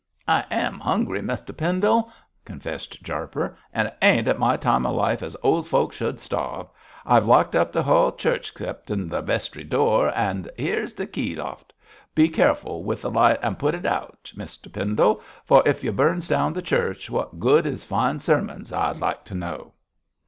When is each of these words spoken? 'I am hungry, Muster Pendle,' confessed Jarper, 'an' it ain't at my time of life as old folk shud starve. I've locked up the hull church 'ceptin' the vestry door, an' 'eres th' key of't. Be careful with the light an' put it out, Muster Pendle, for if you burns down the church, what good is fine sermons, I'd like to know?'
'I 0.27 0.45
am 0.49 0.79
hungry, 0.79 1.21
Muster 1.21 1.53
Pendle,' 1.53 2.11
confessed 2.43 3.03
Jarper, 3.03 3.55
'an' 3.71 3.85
it 3.85 3.97
ain't 4.01 4.27
at 4.27 4.39
my 4.39 4.57
time 4.57 4.83
of 4.87 4.95
life 4.95 5.21
as 5.21 5.37
old 5.43 5.67
folk 5.67 5.93
shud 5.93 6.19
starve. 6.19 6.65
I've 7.05 7.27
locked 7.27 7.55
up 7.55 7.71
the 7.71 7.83
hull 7.83 8.11
church 8.13 8.51
'ceptin' 8.55 9.09
the 9.09 9.21
vestry 9.21 9.63
door, 9.63 10.09
an' 10.17 10.49
'eres 10.57 10.93
th' 10.95 11.11
key 11.13 11.37
of't. 11.37 11.71
Be 12.15 12.29
careful 12.29 12.83
with 12.83 13.03
the 13.03 13.11
light 13.11 13.37
an' 13.43 13.57
put 13.57 13.75
it 13.75 13.85
out, 13.85 14.33
Muster 14.35 14.71
Pendle, 14.71 15.21
for 15.45 15.61
if 15.67 15.83
you 15.83 15.91
burns 15.91 16.27
down 16.27 16.53
the 16.53 16.63
church, 16.63 17.11
what 17.11 17.39
good 17.39 17.67
is 17.67 17.83
fine 17.83 18.19
sermons, 18.19 18.73
I'd 18.73 18.97
like 18.97 19.23
to 19.25 19.35
know?' 19.35 19.71